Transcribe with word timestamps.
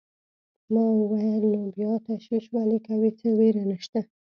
ما 0.71 0.83
وویل: 0.99 1.43
نو 1.53 1.61
بیا 1.75 1.91
تشویش 2.07 2.45
ولې 2.51 2.79
کوې، 2.87 3.09
څه 3.19 3.27
وېره 3.37 3.63
نشته. 3.71 3.99